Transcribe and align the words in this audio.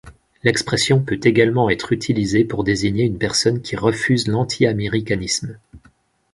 L’expression 0.41 0.99
peut 0.99 1.19
également 1.21 1.69
être 1.69 1.93
utilisée 1.93 2.43
pour 2.43 2.63
désigner 2.63 3.03
une 3.03 3.19
personne 3.19 3.61
qui 3.61 3.75
refuse 3.75 4.27
l’antiaméricanisme. 4.27 5.57